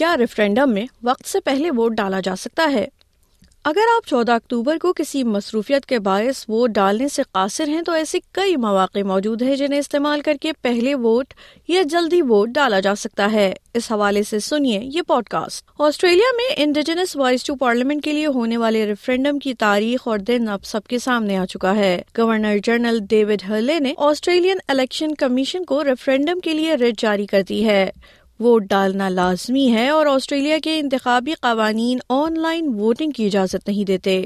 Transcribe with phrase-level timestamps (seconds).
[0.00, 2.86] کیا ریفرینڈم میں وقت سے پہلے ووٹ ڈالا جا سکتا ہے
[3.70, 7.92] اگر آپ چودہ اکتوبر کو کسی مصروفیت کے باعث ووٹ ڈالنے سے قاصر ہیں تو
[7.92, 11.34] ایسے کئی مواقع موجود ہیں جنہیں استعمال کر کے پہلے ووٹ
[11.68, 16.30] یا جلدی ووٹ ڈالا جا سکتا ہے اس حوالے سے سنیے یہ پوڈ کاسٹ آسٹریلیا
[16.36, 20.64] میں انڈیجنس وائس ٹو پارلیمنٹ کے لیے ہونے والے ریفرینڈم کی تاریخ اور دن اب
[20.72, 25.82] سب کے سامنے آ چکا ہے گورنر جنرل ڈیوڈ ہرلے نے آسٹریلین الیکشن کمیشن کو
[25.84, 27.86] ریفرینڈم کے لیے ریٹ جاری کر دی ہے
[28.44, 33.84] ووٹ ڈالنا لازمی ہے اور آسٹریلیا کے انتخابی قوانین آن لائن ووٹنگ کی اجازت نہیں
[33.88, 34.22] دیتے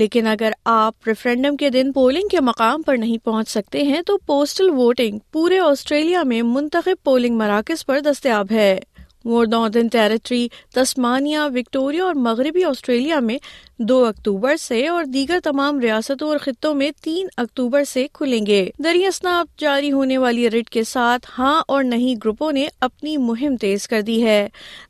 [0.00, 4.16] لیکن اگر آپ ریفرینڈم کے دن پولنگ کے مقام پر نہیں پہنچ سکتے ہیں تو
[4.26, 8.78] پوسٹل ووٹنگ پورے آسٹریلیا میں منتخب پولنگ مراکز پر دستیاب ہے
[9.24, 13.36] وہ ناردرن ٹیریٹری تسمانیہ وکٹوریا اور مغربی آسٹریلیا میں
[13.88, 18.62] دو اکتوبر سے اور دیگر تمام ریاستوں اور خطوں میں تین اکتوبر سے کھلیں گے
[18.84, 23.86] دریاسنا جاری ہونے والی ریٹ کے ساتھ ہاں اور نہیں گروپوں نے اپنی مہم تیز
[23.88, 24.46] کر دی ہے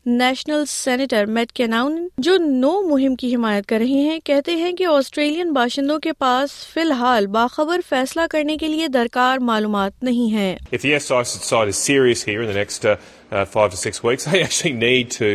[0.06, 4.86] نیشنل سینیٹر میٹ کیناؤن جو نو مہم کی حمایت کر رہے ہیں کہتے ہیں کہ
[4.90, 10.54] آسٹریلین باشندوں کے پاس فی الحال باخبر فیصلہ کرنے کے لیے درکار معلومات نہیں ہے
[13.32, 15.30] uh, five to six weeks, they actually need to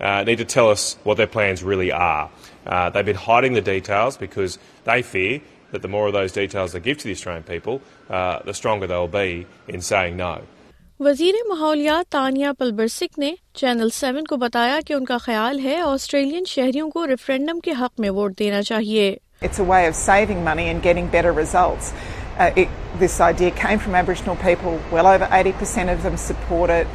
[0.00, 2.30] uh, need to tell us what their plans really are.
[2.66, 5.40] Uh, they've been hiding the details because they fear
[5.72, 7.74] that the more of those details they give to the Australian people,
[8.08, 9.30] uh, the stronger they'll be
[9.76, 10.32] in saying no.
[11.06, 16.44] وزیر ماحولیات تانیہ پلبرسک نے channel seven کو بتایا کہ ان کا خیال ہے Australian
[16.46, 19.12] شہریوں کو ریفرینڈم کے حق میں ووٹ دینا چاہیے
[19.48, 21.86] It's a way of saving money and getting better results.
[23.06, 26.86] س آر ڈی کین میبریس نو پو ایور آئی ریٹ سینزم sure it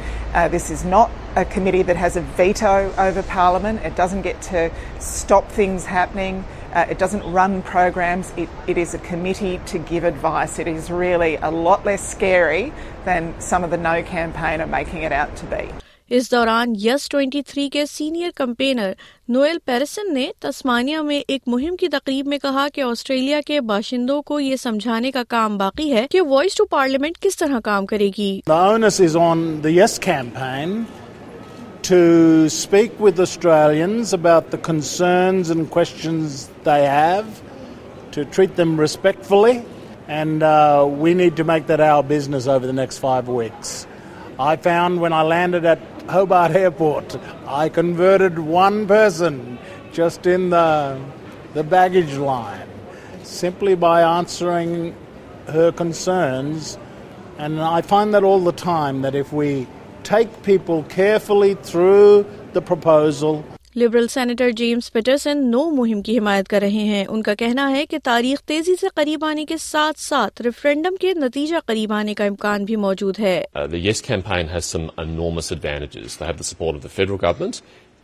[0.52, 2.88] this is notary there has a veto
[3.28, 3.50] that
[3.96, 6.42] doesn't get stop things happening
[6.76, 11.22] it doesn't run پیمز it is ک کمیری to give it was it is real
[11.22, 15.74] a lot less then some if دن نا بائک
[16.14, 18.90] اس دوران yes twenty three کے senior campaigner
[19.28, 20.26] Noel Pearson نے
[20.82, 25.22] میں میں ایک مہم کی تقریب کہا کہ آسٹریلیا کے باشندوں کو یہ سمجھانے کا
[25.28, 28.40] کام باقی ہے کہ وائس ٹو پارلیمنٹ کس طرح کام کرے گی
[44.38, 45.78] I found when I landed at
[46.10, 49.58] Hobart Airport, I converted one person
[49.94, 50.98] just in the
[51.54, 52.68] baggage line,
[53.22, 54.94] simply by answering
[55.46, 56.76] her concerns.
[57.38, 59.66] And I find that all the time, that if we
[60.02, 63.44] take people carefully through the proposal,
[63.80, 67.84] Liberal senator James Paterson no مہم کی حمایت کر رہے ہیں ان کا کہنا ہے
[67.86, 72.24] کہ تاریخ تیزی سے قریب آنے کے ساتھ ساتھ ریفرینڈم کے نتیجہ قریب آنے کا
[72.32, 74.32] امکان بھی موجود ہے uh,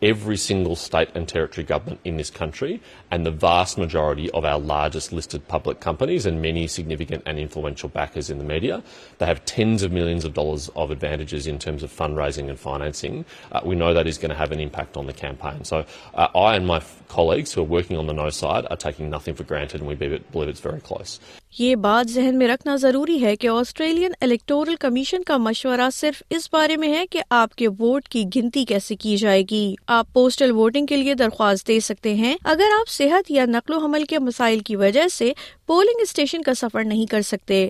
[0.03, 4.59] every single state and territory government in this country and the vast majority of our
[4.59, 8.83] largest listed public companies and many significant and influential backers in the media.
[9.19, 13.23] They have tens of millions of dollars of advantages in terms of fundraising and financing.
[13.51, 15.63] Uh, we know that is going to have an impact on the campaign.
[15.63, 19.09] So uh, I and my colleagues who are working on the no side are taking
[19.09, 21.19] nothing for granted, and we believe it's very close.
[21.57, 26.47] یہ بات ذہن میں رکھنا ضروری ہے کہ Australian electoral commission کا مشورہ صرف اس
[26.53, 29.63] بارے میں ہے کہ آپ کے ووٹ کی گنتی کیسے کی جائے گی
[29.97, 33.77] آپ پوسٹل ووٹنگ کے لیے درخواست دے سکتے ہیں اگر آپ صحت یا نقل و
[33.85, 35.31] حمل کے مسائل کی وجہ سے
[35.67, 37.67] پولنگ اسٹیشن کا سفر نہیں کر سکتے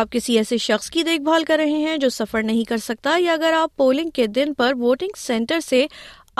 [0.00, 3.16] آپ کسی ایسے شخص کی دیکھ بھال کر رہے ہیں جو سفر نہیں کر سکتا
[3.20, 5.86] یا اگر آپ پولنگ کے دن پر ووٹنگ سینٹر سے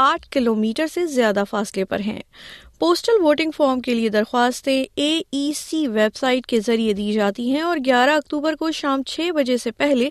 [0.06, 2.20] آٹھ کلو میٹر سے زیادہ فاصلے پر ہیں
[2.84, 7.48] پوسٹل ووٹنگ فارم کے لیے درخواستیں اے ای سی ویب سائٹ کے ذریعے دی جاتی
[7.50, 10.08] ہیں اور گیارہ اکتوبر کو شام چھ بجے سے پہلے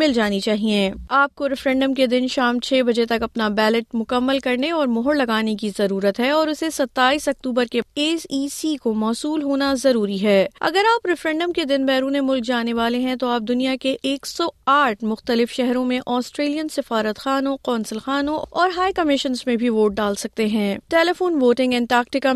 [0.00, 4.38] مل جانی چاہیے آپ کو ریفرینڈم کے دن شام چھ بجے تک اپنا بیلٹ مکمل
[4.44, 8.74] کرنے اور مہر لگانے کی ضرورت ہے اور اسے ستائیس اکتوبر کے اے ای سی
[8.82, 13.14] کو موصول ہونا ضروری ہے اگر آپ ریفرینڈم کے دن بیرون ملک جانے والے ہیں
[13.20, 18.38] تو آپ دنیا کے ایک سو آٹھ مختلف شہروں میں آسٹریلین سفارت خانوں کونسل خانوں
[18.60, 21.82] اور ہائی کمیشن میں بھی ووٹ ڈال سکتے ہیں ٹیلی فون ووٹنگ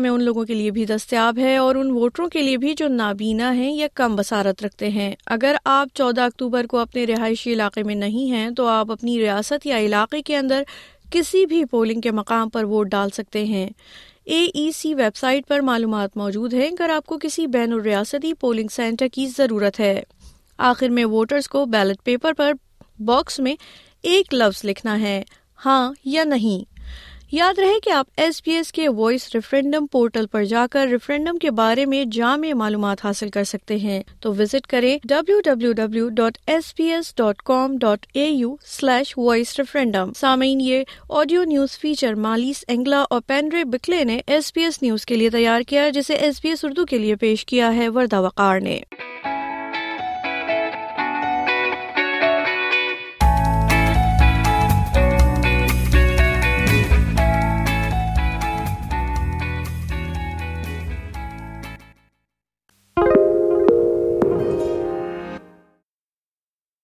[0.01, 2.87] میں ان لوگوں کے لیے بھی دستیاب ہے اور ان ووٹروں کے لیے بھی جو
[2.87, 7.83] نابینا ہیں یا کم بسارت رکھتے ہیں اگر آپ چودہ اکتوبر کو اپنے رہائشی علاقے
[7.83, 10.63] میں نہیں ہیں تو آپ اپنی ریاست یا علاقے کے اندر
[11.11, 13.67] کسی بھی پولنگ کے مقام پر ووٹ ڈال سکتے ہیں
[14.23, 18.33] A E e C website پر معلومات موجود ہیں اگر آپ کو کسی بین الریاستی
[18.41, 20.01] پولنگ سینٹر کی ضرورت ہے
[20.71, 22.53] آخر میں ووٹرس کو بیلٹ پیپر پر
[23.05, 23.55] باکس میں
[24.13, 25.21] ایک لفظ لکھنا ہے
[25.65, 26.69] ہاں یا نہیں
[27.33, 31.37] یاد رہے کہ آپ ایس پی ایس کے وائس ریفرینڈم پورٹل پر جا کر ریفرینڈم
[31.41, 36.07] کے بارے میں جامع معلومات حاصل کر سکتے ہیں تو وزٹ کریں W W W
[36.15, 40.83] dot S P S dot com dot A U slash voice referendum سامعین یہ
[41.21, 45.29] آڈیو نیوز فیچر مالیس اینگلا اور پینڈرے بکلے نے ایس پی ایس نیوز کے لیے
[45.37, 48.79] تیار کیا جسے ایس بی ایس اردو کے لیے پیش کیا ہے وردہ وقار نے